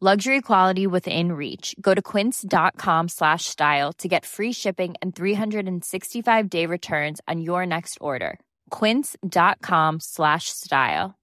Luxury 0.00 0.40
quality 0.42 0.86
within 0.86 1.32
reach. 1.32 1.74
Go 1.80 1.92
to 1.92 2.00
quince.com 2.00 3.08
slash 3.08 3.46
style 3.46 3.92
to 3.94 4.06
get 4.06 4.24
free 4.24 4.52
shipping 4.52 4.94
and 5.02 5.12
365 5.12 6.48
day 6.48 6.66
returns 6.66 7.20
on 7.26 7.40
your 7.40 7.66
next 7.66 7.98
order. 8.00 8.38
Quince.com 8.70 9.98
slash 9.98 10.50
style. 10.50 11.16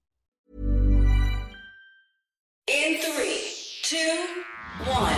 In 2.68 3.00
three, 3.00 3.40
two, 3.82 3.96
one. 4.84 5.14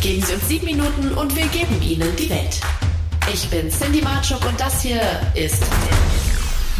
Geben 0.00 0.22
Sie 0.22 0.32
uns 0.32 0.48
sieben 0.48 0.64
Minuten 0.64 1.12
und 1.18 1.36
wir 1.36 1.46
geben 1.48 1.82
Ihnen 1.82 2.16
die 2.16 2.30
Welt. 2.30 2.58
Ich 3.30 3.50
bin 3.50 3.68
Cindy 3.70 4.00
Marchuk 4.00 4.42
und 4.46 4.58
das 4.58 4.80
hier 4.80 5.02
ist 5.34 5.62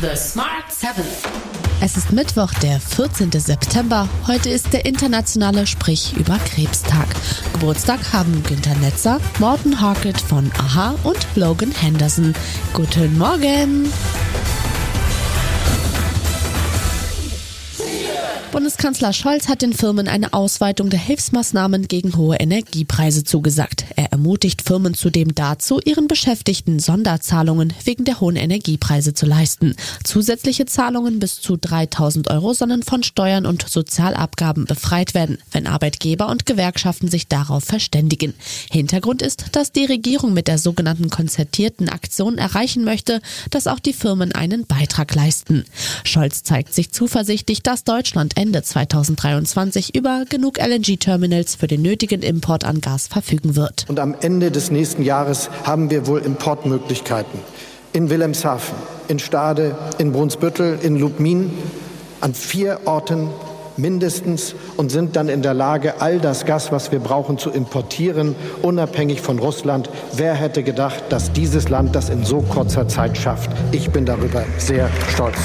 The 0.01 0.17
Smart 0.17 0.73
Seven. 0.73 1.64
Es 1.80 1.97
ist 1.97 2.12
Mittwoch, 2.12 2.53
der 2.62 2.80
14. 2.80 3.30
September. 3.33 4.08
Heute 4.27 4.48
ist 4.48 4.72
der 4.72 4.86
internationale 4.86 5.67
Sprich 5.67 6.14
über 6.17 6.39
Krebstag. 6.39 7.06
Geburtstag 7.53 8.12
haben 8.12 8.42
Günter 8.44 8.75
Netzer, 8.77 9.20
Morten 9.39 9.80
Harkett 9.80 10.20
von 10.20 10.50
Aha 10.56 10.95
und 11.02 11.27
Logan 11.34 11.72
Henderson. 11.72 12.34
Guten 12.72 13.19
Morgen! 13.19 13.92
Bundeskanzler 18.55 19.12
Scholz 19.12 19.48
hat 19.48 19.62
den 19.62 19.72
Firmen 19.72 20.06
eine 20.06 20.33
Ausweitung 20.33 20.88
der 20.88 21.00
Hilfsmaßnahmen 21.00 21.88
gegen 21.88 22.16
hohe 22.16 22.36
Energiepreise 22.36 23.24
zugesagt. 23.24 23.84
Er 23.96 24.12
ermutigt 24.12 24.62
Firmen 24.62 24.94
zudem 24.94 25.34
dazu, 25.34 25.80
ihren 25.84 26.06
Beschäftigten 26.06 26.78
Sonderzahlungen 26.78 27.72
wegen 27.83 28.05
der 28.05 28.20
hohen 28.20 28.36
Energiepreise 28.36 29.12
zu 29.12 29.27
leisten. 29.27 29.74
Zusätzliche 30.05 30.66
Zahlungen 30.66 31.19
bis 31.19 31.41
zu 31.41 31.56
3000 31.56 32.30
Euro 32.30 32.55
sollen 32.55 32.84
von 32.84 33.02
Steuern 33.02 33.44
und 33.44 33.69
Sozialabgaben 33.69 34.66
befreit 34.66 35.14
werden, 35.14 35.39
wenn 35.50 35.66
Arbeitgeber 35.66 36.28
und 36.28 36.46
Gewerkschaften 36.46 37.08
sich 37.08 37.27
darauf 37.27 37.64
verständigen. 37.64 38.34
Hintergrund 38.70 39.20
ist, 39.20 39.46
dass 39.50 39.72
die 39.72 39.84
Regierung 39.84 40.33
mit 40.33 40.46
der 40.46 40.58
sogenannten 40.58 41.11
konzertierten 41.11 41.89
Aktion 41.89 42.39
erreichen 42.39 42.84
möchte, 42.84 43.20
dass 43.50 43.66
auch 43.66 43.80
die 43.80 43.92
Firmen 43.92 44.30
einen 44.30 44.64
Beitrag 44.64 45.12
leisten. 45.12 45.64
Scholz 46.05 46.44
zeigt 46.44 46.72
sich 46.72 46.92
zuversichtlich, 46.92 47.61
dass 47.61 47.83
Deutschland 47.83 48.39
Ende 48.44 48.62
2023 48.62 49.94
über 49.94 50.24
genug 50.28 50.58
LNG-Terminals 50.58 51.55
für 51.55 51.66
den 51.66 51.80
nötigen 51.80 52.20
Import 52.20 52.64
an 52.64 52.82
Gas 52.82 53.06
verfügen 53.06 53.56
wird. 53.56 53.86
Und 53.88 53.98
am 53.98 54.14
Ende 54.20 54.50
des 54.50 54.70
nächsten 54.70 55.02
Jahres 55.02 55.48
haben 55.62 55.88
wir 55.88 56.06
wohl 56.06 56.20
Importmöglichkeiten. 56.20 57.40
In 57.94 58.10
Wilhelmshaven, 58.10 58.74
in 59.08 59.18
Stade, 59.18 59.74
in 59.96 60.12
Brunsbüttel, 60.12 60.78
in 60.82 60.96
Lubmin, 60.96 61.52
an 62.20 62.34
vier 62.34 62.80
Orten 62.84 63.30
mindestens 63.78 64.55
und 64.76 64.90
sind 64.90 65.16
dann 65.16 65.30
in 65.30 65.40
der 65.40 65.55
Lage, 65.55 66.02
all 66.02 66.18
das 66.18 66.44
Gas, 66.44 66.70
was 66.70 66.92
wir 66.92 66.98
brauchen, 66.98 67.38
zu 67.38 67.48
importieren, 67.48 68.36
unabhängig 68.61 69.22
von 69.22 69.38
Russland. 69.38 69.88
Wer 70.12 70.34
hätte 70.34 70.62
gedacht, 70.62 71.05
dass 71.08 71.32
dieses 71.32 71.70
Land 71.70 71.96
das 71.96 72.11
in 72.11 72.26
so 72.26 72.42
kurzer 72.42 72.88
Zeit 72.88 73.16
schafft? 73.16 73.50
Ich 73.72 73.90
bin 73.90 74.05
darüber 74.05 74.44
sehr 74.58 74.90
stolz. 75.08 75.38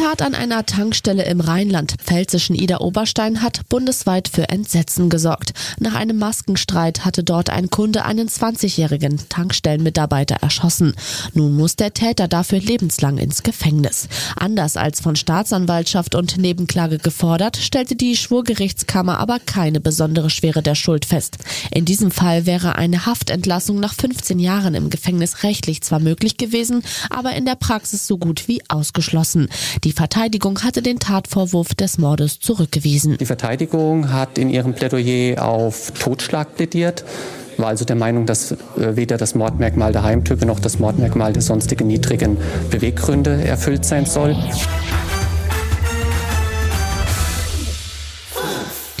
Tat 0.00 0.22
an 0.22 0.34
einer 0.34 0.64
Tankstelle 0.64 1.26
im 1.26 1.40
Rheinland-Pfälzischen 1.40 2.56
Ida-Oberstein 2.56 3.42
hat 3.42 3.68
bundesweit 3.68 4.28
für 4.28 4.48
Entsetzen 4.48 5.10
gesorgt. 5.10 5.52
Nach 5.78 5.94
einem 5.94 6.16
Maskenstreit 6.16 7.04
hatte 7.04 7.22
dort 7.22 7.50
ein 7.50 7.68
Kunde 7.68 8.06
einen 8.06 8.26
20-jährigen 8.26 9.28
Tankstellenmitarbeiter 9.28 10.36
erschossen. 10.36 10.94
Nun 11.34 11.54
muss 11.54 11.76
der 11.76 11.92
Täter 11.92 12.28
dafür 12.28 12.60
lebenslang 12.60 13.18
ins 13.18 13.42
Gefängnis. 13.42 14.08
Anders 14.36 14.78
als 14.78 15.02
von 15.02 15.16
Staatsanwaltschaft 15.16 16.14
und 16.14 16.38
Nebenklage 16.38 16.96
gefordert, 16.96 17.58
stellte 17.58 17.94
die 17.94 18.16
Schwurgerichtskammer 18.16 19.18
aber 19.18 19.38
keine 19.38 19.80
besondere 19.80 20.30
Schwere 20.30 20.62
der 20.62 20.76
Schuld 20.76 21.04
fest. 21.04 21.36
In 21.70 21.84
diesem 21.84 22.10
Fall 22.10 22.46
wäre 22.46 22.76
eine 22.76 23.04
Haftentlassung 23.04 23.78
nach 23.78 23.92
15 23.92 24.38
Jahren 24.38 24.74
im 24.74 24.88
Gefängnis 24.88 25.42
rechtlich 25.42 25.82
zwar 25.82 26.00
möglich 26.00 26.38
gewesen, 26.38 26.82
aber 27.10 27.32
in 27.32 27.44
der 27.44 27.56
Praxis 27.56 28.06
so 28.06 28.16
gut 28.16 28.48
wie 28.48 28.62
ausgeschlossen. 28.70 29.50
Die 29.84 29.89
Verteidigung 29.92 30.62
hatte 30.62 30.82
den 30.82 30.98
Tatvorwurf 30.98 31.74
des 31.74 31.98
Mordes 31.98 32.40
zurückgewiesen. 32.40 33.16
Die 33.18 33.26
Verteidigung 33.26 34.12
hat 34.12 34.38
in 34.38 34.50
ihrem 34.50 34.74
Plädoyer 34.74 35.42
auf 35.44 35.92
Totschlag 35.92 36.56
plädiert 36.56 37.04
war 37.60 37.68
also 37.68 37.84
der 37.84 37.96
Meinung, 37.96 38.26
dass 38.26 38.52
äh, 38.52 38.56
weder 38.96 39.16
das 39.16 39.34
Mordmerkmal 39.34 39.92
der 39.92 40.02
Heimtücke 40.02 40.46
noch 40.46 40.60
das 40.60 40.78
Mordmerkmal 40.78 41.32
der 41.32 41.42
sonstigen 41.42 41.86
niedrigen 41.86 42.38
Beweggründe 42.70 43.44
erfüllt 43.44 43.84
sein 43.84 44.06
soll. 44.06 44.36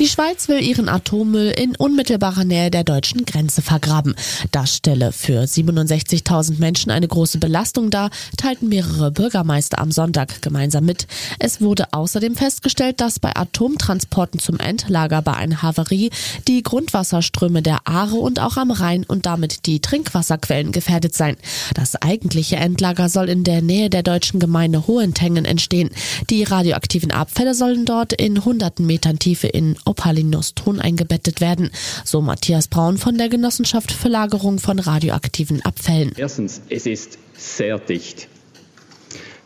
Die 0.00 0.08
Schweiz 0.08 0.48
will 0.48 0.62
ihren 0.62 0.88
Atommüll 0.88 1.50
in 1.50 1.76
unmittelbarer 1.76 2.44
Nähe 2.44 2.70
der 2.70 2.84
deutschen 2.84 3.26
Grenze 3.26 3.60
vergraben. 3.60 4.14
Das 4.50 4.74
stelle 4.74 5.12
für 5.12 5.42
67.000 5.42 6.58
Menschen 6.58 6.90
eine 6.90 7.06
große 7.06 7.36
Belastung 7.36 7.90
dar, 7.90 8.08
teilten 8.38 8.70
mehrere 8.70 9.10
Bürgermeister 9.10 9.78
am 9.78 9.92
Sonntag 9.92 10.40
gemeinsam 10.40 10.86
mit. 10.86 11.06
Es 11.38 11.60
wurde 11.60 11.92
außerdem 11.92 12.34
festgestellt, 12.34 13.02
dass 13.02 13.18
bei 13.18 13.36
Atomtransporten 13.36 14.40
zum 14.40 14.58
Endlager 14.58 15.20
bei 15.20 15.34
einer 15.34 15.60
Havarie 15.60 16.08
die 16.48 16.62
Grundwasserströme 16.62 17.60
der 17.60 17.86
Aare 17.86 18.16
und 18.16 18.40
auch 18.40 18.56
am 18.56 18.70
Rhein 18.70 19.04
und 19.04 19.26
damit 19.26 19.66
die 19.66 19.80
Trinkwasserquellen 19.80 20.72
gefährdet 20.72 21.14
seien. 21.14 21.36
Das 21.74 21.96
eigentliche 21.96 22.56
Endlager 22.56 23.10
soll 23.10 23.28
in 23.28 23.44
der 23.44 23.60
Nähe 23.60 23.90
der 23.90 24.02
deutschen 24.02 24.40
Gemeinde 24.40 24.86
Hohentengen 24.86 25.44
entstehen. 25.44 25.90
Die 26.30 26.42
radioaktiven 26.42 27.10
Abfälle 27.10 27.52
sollen 27.52 27.84
dort 27.84 28.14
in 28.14 28.46
hunderten 28.46 28.86
Metern 28.86 29.18
Tiefe 29.18 29.46
in 29.46 29.76
Opalinostron 29.90 30.80
eingebettet 30.80 31.40
werden, 31.40 31.70
so 32.04 32.20
Matthias 32.20 32.68
Braun 32.68 32.96
von 32.96 33.18
der 33.18 33.28
Genossenschaft 33.28 33.90
für 33.90 34.08
Lagerung 34.08 34.58
von 34.58 34.78
radioaktiven 34.78 35.62
Abfällen. 35.62 36.12
Erstens, 36.16 36.62
es 36.68 36.86
ist 36.86 37.18
sehr 37.36 37.78
dicht. 37.78 38.28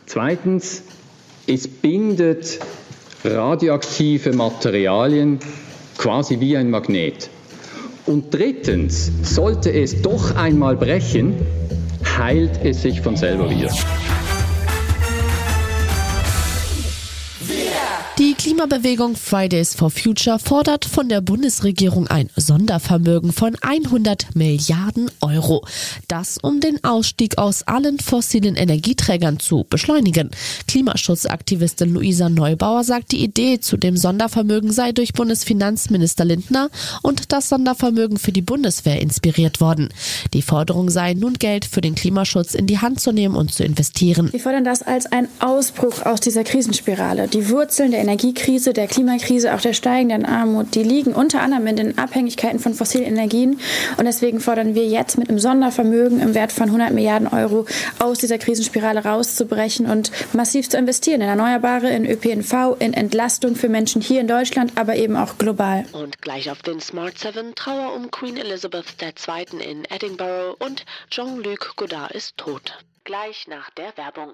Zweitens, 0.05 0.83
es 1.47 1.67
bindet 1.67 2.59
radioaktive 3.23 4.33
Materialien 4.33 5.39
quasi 5.97 6.39
wie 6.39 6.55
ein 6.57 6.69
Magnet. 6.69 7.29
Und 8.05 8.31
drittens, 8.31 9.11
sollte 9.23 9.71
es 9.73 10.03
doch 10.03 10.35
einmal 10.35 10.75
brechen, 10.75 11.35
heilt 12.17 12.63
es 12.63 12.83
sich 12.83 13.01
von 13.01 13.17
selber 13.17 13.49
wieder. 13.49 13.73
Die 18.17 18.33
Klimabewegung 18.33 19.17
Fridays 19.17 19.75
for 19.75 19.89
Future 19.89 20.39
fordert 20.39 20.85
von 20.85 21.09
der 21.09 21.19
Bundesregierung 21.19 22.07
ein 22.07 22.29
Sondervermögen 22.37 23.33
von 23.33 23.57
100 23.59 24.33
Milliarden 24.35 25.11
Euro. 25.19 25.67
Das, 26.07 26.37
um 26.37 26.61
den 26.61 26.81
Ausstieg 26.85 27.37
aus 27.37 27.63
allen 27.63 27.99
fossilen 27.99 28.55
Energieträgern 28.55 29.39
zu 29.41 29.65
beschleunigen. 29.69 30.29
Klimaschutzaktivistin 30.69 31.93
Luisa 31.93 32.29
Neubauer 32.29 32.85
sagt, 32.85 33.11
die 33.11 33.21
Idee 33.21 33.59
zu 33.59 33.75
dem 33.75 33.97
Sondervermögen 33.97 34.71
sei 34.71 34.93
durch 34.93 35.11
Bundesfinanzminister 35.11 36.23
Lindner 36.23 36.69
und 37.01 37.33
das 37.33 37.49
Sondervermögen 37.49 38.17
für 38.17 38.31
die 38.31 38.41
Bundeswehr 38.41 39.01
inspiriert 39.01 39.59
worden. 39.59 39.89
Die 40.33 40.41
Forderung 40.41 40.89
sei, 40.89 41.15
nun 41.15 41.33
Geld 41.33 41.65
für 41.65 41.81
den 41.81 41.95
Klimaschutz 41.95 42.53
in 42.53 42.65
die 42.65 42.79
Hand 42.79 43.01
zu 43.01 43.11
nehmen 43.11 43.35
und 43.35 43.53
zu 43.53 43.65
investieren. 43.65 44.31
Wir 44.31 44.39
fordern 44.39 44.63
das 44.63 44.83
als 44.83 45.05
ein 45.05 45.27
Ausbruch 45.39 46.05
aus 46.05 46.21
dieser 46.21 46.45
Krisenspirale. 46.45 47.27
Die 47.27 47.49
Wurzeln 47.49 47.91
der 47.91 48.04
Energiekrise, 48.05 48.73
der 48.73 48.87
Klimakrise, 48.87 49.53
auch 49.55 49.61
der 49.61 49.73
steigenden 49.73 50.25
Armut, 50.25 50.75
die 50.75 50.83
liegen 50.83 51.13
unter 51.13 51.41
anderem 51.41 51.65
in 51.67 51.75
den 51.75 51.97
Abhängigkeiten 51.97 52.59
von 52.59 52.73
fossilen 52.75 53.05
Energien. 53.05 53.59
Und 53.97 54.05
deswegen 54.05 54.39
fordern 54.39 54.75
wir 54.75 54.85
jetzt 54.85 55.17
mit 55.17 55.29
einem 55.29 55.39
Sondervermögen 55.39 56.19
im 56.19 56.35
Wert 56.35 56.51
von 56.51 56.65
100 56.65 56.91
Milliarden 56.91 57.27
Euro 57.27 57.65
aus 57.99 58.19
dieser 58.19 58.37
Krisenspirale 58.37 59.03
rauszubrechen 59.03 59.87
und 59.87 60.11
massiv 60.33 60.69
zu 60.69 60.77
investieren 60.77 61.21
in 61.21 61.29
Erneuerbare, 61.29 61.89
in 61.89 62.05
ÖPNV, 62.05 62.77
in 62.79 62.93
Entlastung 62.93 63.55
für 63.55 63.69
Menschen 63.69 64.01
hier 64.01 64.21
in 64.21 64.27
Deutschland, 64.27 64.73
aber 64.75 64.95
eben 64.95 65.15
auch 65.17 65.37
global. 65.37 65.85
Und 65.91 66.21
gleich 66.21 66.51
auf 66.51 66.61
den 66.61 66.79
Smart 66.79 67.17
7 67.17 67.55
Trauer 67.55 67.95
um 67.95 68.11
Queen 68.11 68.37
Elizabeth 68.37 68.85
II. 69.01 69.59
in 69.59 69.83
Edinburgh 69.85 70.55
und 70.59 70.85
Jean-Luc 71.09 71.73
Godard 71.75 72.11
ist 72.11 72.37
tot. 72.37 72.77
Gleich 73.03 73.47
nach 73.47 73.69
der 73.71 73.97
Werbung. 73.97 74.33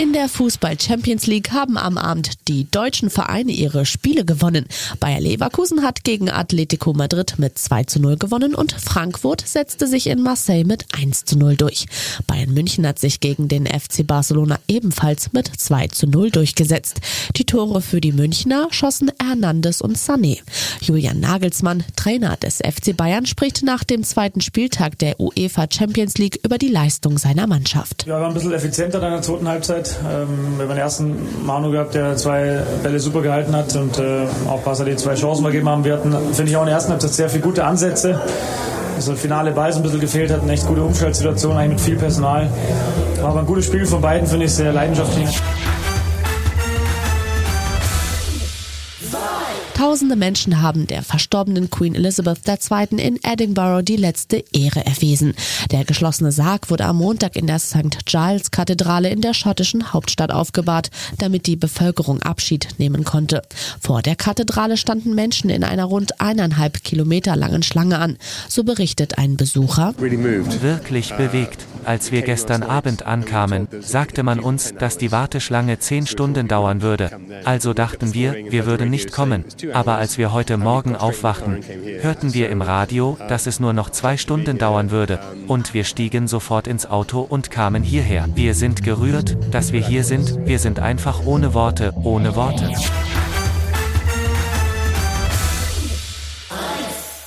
In 0.00 0.12
der 0.12 0.28
Fußball 0.28 0.80
Champions 0.80 1.26
League 1.26 1.50
haben 1.50 1.76
am 1.76 1.98
Abend 1.98 2.46
die 2.46 2.70
deutschen 2.70 3.10
Vereine 3.10 3.50
ihre 3.50 3.84
Spiele 3.84 4.24
gewonnen. 4.24 4.66
Bayer 5.00 5.18
Leverkusen 5.18 5.82
hat 5.82 6.04
gegen 6.04 6.30
Atletico 6.30 6.92
Madrid 6.92 7.34
mit 7.38 7.58
2 7.58 7.82
zu 7.82 8.00
0 8.00 8.16
gewonnen 8.16 8.54
und 8.54 8.70
Frankfurt 8.70 9.42
setzte 9.44 9.88
sich 9.88 10.06
in 10.06 10.22
Marseille 10.22 10.62
mit 10.62 10.84
1 10.96 11.24
zu 11.24 11.36
0 11.36 11.56
durch. 11.56 11.86
Bayern 12.28 12.54
München 12.54 12.86
hat 12.86 13.00
sich 13.00 13.18
gegen 13.18 13.48
den 13.48 13.66
FC 13.66 14.06
Barcelona 14.06 14.60
ebenfalls 14.68 15.32
mit 15.32 15.48
2 15.48 15.88
zu 15.88 16.06
0 16.06 16.30
durchgesetzt. 16.30 17.00
Die 17.34 17.44
Tore 17.44 17.82
für 17.82 18.00
die 18.00 18.12
Münchner 18.12 18.68
schossen 18.70 19.10
Hernandez 19.20 19.80
und 19.80 19.98
Sané. 19.98 20.38
Julian 20.80 21.18
Nagelsmann, 21.18 21.82
Trainer 21.96 22.36
des 22.36 22.58
FC 22.58 22.96
Bayern, 22.96 23.26
spricht 23.26 23.64
nach 23.64 23.82
dem 23.82 24.04
zweiten 24.04 24.42
Spieltag 24.42 24.96
der 25.00 25.18
UEFA 25.18 25.66
Champions 25.68 26.18
League 26.18 26.38
über 26.44 26.56
die 26.56 26.68
Leistung 26.68 27.18
seiner 27.18 27.48
Mannschaft. 27.48 28.06
Ja, 28.06 28.20
waren 28.20 28.28
ein 28.28 28.34
bisschen 28.34 28.52
effizienter 28.52 29.02
in 29.02 29.14
der 29.14 29.22
zweiten 29.22 29.48
Halbzeit. 29.48 29.87
Ähm, 30.08 30.56
wir 30.56 30.64
haben 30.64 30.68
den 30.68 30.78
ersten 30.78 31.44
Manu 31.44 31.70
gehabt, 31.70 31.94
der 31.94 32.16
zwei 32.16 32.62
Bälle 32.82 33.00
super 33.00 33.22
gehalten 33.22 33.54
hat 33.54 33.74
und 33.76 33.98
äh, 33.98 34.26
auch 34.48 34.62
Passer 34.64 34.84
die 34.84 34.96
zwei 34.96 35.14
Chancen 35.14 35.44
gegeben 35.44 35.68
haben. 35.68 35.84
Wir 35.84 35.94
hatten, 35.94 36.12
finde 36.32 36.50
ich, 36.50 36.56
auch 36.56 36.62
in 36.62 36.66
der 36.66 36.74
ersten 36.74 36.92
Halbzeit 36.92 37.12
sehr 37.12 37.28
viele 37.28 37.42
gute 37.42 37.64
Ansätze. 37.64 38.20
Also 38.96 39.14
finale 39.14 39.52
Ball 39.52 39.72
so 39.72 39.78
ein 39.78 39.82
bisschen 39.82 40.00
gefehlt 40.00 40.32
hat, 40.32 40.42
eine 40.42 40.52
echt 40.52 40.66
gute 40.66 40.82
Umschaltsituation, 40.82 41.56
eigentlich 41.56 41.74
mit 41.74 41.80
viel 41.80 41.96
Personal. 41.96 42.48
War 43.20 43.30
aber 43.30 43.40
ein 43.40 43.46
gutes 43.46 43.66
Spiel 43.66 43.86
von 43.86 44.00
beiden, 44.00 44.26
finde 44.26 44.46
ich, 44.46 44.54
sehr 44.54 44.72
leidenschaftlich. 44.72 45.40
Tausende 49.78 50.16
Menschen 50.16 50.60
haben 50.60 50.88
der 50.88 51.04
verstorbenen 51.04 51.70
Queen 51.70 51.94
Elizabeth 51.94 52.40
II. 52.48 52.98
in 52.98 53.20
Edinburgh 53.22 53.84
die 53.84 53.94
letzte 53.94 54.42
Ehre 54.52 54.84
erwiesen. 54.84 55.34
Der 55.70 55.84
geschlossene 55.84 56.32
Sarg 56.32 56.68
wurde 56.68 56.84
am 56.84 56.96
Montag 56.96 57.36
in 57.36 57.46
der 57.46 57.60
St. 57.60 58.04
Giles 58.04 58.50
Kathedrale 58.50 59.08
in 59.08 59.20
der 59.20 59.34
schottischen 59.34 59.92
Hauptstadt 59.92 60.32
aufgebahrt, 60.32 60.90
damit 61.18 61.46
die 61.46 61.54
Bevölkerung 61.54 62.20
Abschied 62.22 62.70
nehmen 62.78 63.04
konnte. 63.04 63.42
Vor 63.80 64.02
der 64.02 64.16
Kathedrale 64.16 64.76
standen 64.78 65.14
Menschen 65.14 65.48
in 65.48 65.62
einer 65.62 65.84
rund 65.84 66.20
eineinhalb 66.20 66.82
Kilometer 66.82 67.36
langen 67.36 67.62
Schlange 67.62 68.00
an, 68.00 68.18
so 68.48 68.64
berichtet 68.64 69.16
ein 69.16 69.36
Besucher. 69.36 69.94
Wirklich 69.96 71.14
bewegt. 71.14 71.64
Als 71.84 72.10
wir 72.10 72.22
gestern 72.22 72.64
Abend 72.64 73.06
ankamen, 73.06 73.68
sagte 73.80 74.24
man 74.24 74.40
uns, 74.40 74.74
dass 74.74 74.98
die 74.98 75.12
Warteschlange 75.12 75.78
zehn 75.78 76.06
Stunden 76.06 76.48
dauern 76.48 76.82
würde. 76.82 77.12
Also 77.44 77.72
dachten 77.74 78.12
wir, 78.12 78.34
wir 78.50 78.66
würden 78.66 78.90
nicht 78.90 79.12
kommen. 79.12 79.44
Aber 79.72 79.96
als 79.96 80.18
wir 80.18 80.32
heute 80.32 80.56
Morgen 80.56 80.96
aufwachten, 80.96 81.60
hörten 82.00 82.34
wir 82.34 82.50
im 82.50 82.62
Radio, 82.62 83.16
dass 83.28 83.46
es 83.46 83.60
nur 83.60 83.72
noch 83.72 83.90
zwei 83.90 84.16
Stunden 84.16 84.58
dauern 84.58 84.90
würde. 84.90 85.20
Und 85.46 85.74
wir 85.74 85.84
stiegen 85.84 86.28
sofort 86.28 86.66
ins 86.66 86.86
Auto 86.86 87.20
und 87.20 87.50
kamen 87.50 87.82
hierher. 87.82 88.26
Wir 88.34 88.54
sind 88.54 88.82
gerührt, 88.82 89.36
dass 89.50 89.72
wir 89.72 89.80
hier 89.80 90.04
sind. 90.04 90.46
Wir 90.46 90.58
sind 90.58 90.80
einfach 90.80 91.24
ohne 91.24 91.54
Worte, 91.54 91.92
ohne 92.02 92.36
Worte. 92.36 92.72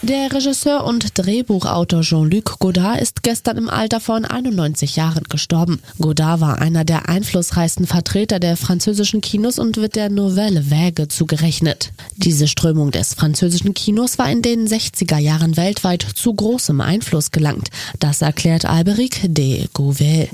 Der 0.04 0.34
Regisseur 0.34 0.84
und 0.84 1.16
Drehbuchautor 1.20 2.02
Jean-Luc 2.02 2.58
Godard 2.58 3.00
ist 3.00 3.22
gestern 3.22 3.58
im 3.58 3.70
Alter 3.70 4.00
von 4.00 4.26
91 4.26 4.96
Jahren 4.96 5.26
gestorben. 5.26 5.80
Godard 6.00 6.42
war 6.42 6.60
einer 6.60 6.84
der 6.84 7.08
einflussreichsten 7.08 7.86
Vertreter 7.86 8.40
der 8.40 8.58
französischen 8.58 9.22
Kinos 9.22 9.60
und 9.60 9.78
wird 9.78 9.96
der 9.96 10.10
Nouvelle 10.10 10.72
Vague 10.72 11.08
zugerechnet. 11.08 11.92
Diese 12.18 12.48
Strömung 12.48 12.90
des 12.90 13.14
französischen 13.14 13.76
Kinos 13.76 14.18
war 14.18 14.32
in 14.32 14.42
den 14.42 14.68
60er 14.68 15.20
Jahren 15.20 15.56
weltweit 15.56 16.02
zu 16.02 16.34
großem 16.34 16.82
Einfluss 16.82 17.30
gelangt. 17.30 17.70
Das 18.00 18.24
erklärt 18.24 18.66
Alberic 18.66 19.20
de 19.24 19.68
Gouvel. 19.72 20.30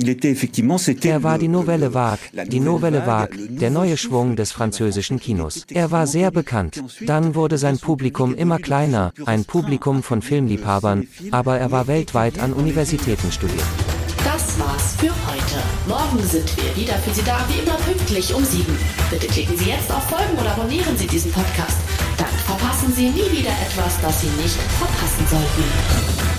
Er 1.04 1.24
war 1.24 1.38
die 1.38 1.50
Nouvelle 1.50 1.94
Vague, 1.94 2.46
die 2.48 2.62
Nouvelle 2.62 3.06
Vague, 3.06 3.50
der 3.50 3.72
neue 3.72 3.98
Schwung 3.98 4.38
des 4.38 4.54
französischen 4.54 5.20
Kinos. 5.20 5.66
Er 5.70 5.92
war 5.92 6.08
sehr 6.08 6.32
bekannt. 6.32 6.82
Dann 7.06 7.36
wurde 7.36 7.58
sein 7.58 7.80
Publikum 7.80 8.34
immer 8.34 8.60
kleiner, 8.60 9.12
ein 9.26 9.44
Publikum 9.44 9.57
von 10.04 10.22
Filmliebhabern, 10.22 11.08
aber 11.32 11.58
er 11.58 11.72
war 11.72 11.88
weltweit 11.88 12.40
an 12.40 12.54
Universitäten 12.54 13.32
studiert. 13.32 13.64
Das 14.24 14.60
war's 14.60 14.96
für 14.98 15.10
heute. 15.10 15.60
Morgen 15.88 16.24
sind 16.28 16.56
wir 16.58 16.76
wieder 16.76 16.94
für 17.00 17.14
Sie 17.14 17.24
da, 17.24 17.40
wie 17.48 17.60
immer 17.60 17.78
pünktlich 17.78 18.34
um 18.36 18.44
sieben. 18.44 18.78
Bitte 19.10 19.28
klicken 19.28 19.58
Sie 19.58 19.70
jetzt 19.70 19.92
auf 19.92 20.04
Folgen 20.04 20.38
oder 20.40 20.52
abonnieren 20.52 20.96
Sie 20.96 21.08
diesen 21.08 21.32
Podcast. 21.32 21.78
Dann 22.18 22.28
verpassen 22.46 22.94
Sie 22.94 23.10
nie 23.10 23.32
wieder 23.32 23.52
etwas, 23.66 24.00
das 24.02 24.22
Sie 24.22 24.28
nicht 24.42 24.58
verpassen 24.78 25.26
sollten. 25.30 26.37